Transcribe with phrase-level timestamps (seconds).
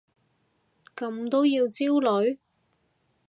[0.95, 2.39] 咁都要焦慮？